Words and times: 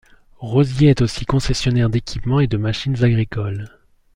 Rosier 0.39 0.87
est 0.89 1.01
aussi 1.03 1.27
concessionnaire 1.27 1.91
d'équipements 1.91 2.39
et 2.39 2.47
de 2.47 2.57
machines 2.57 3.03
agricoles. 3.03 3.67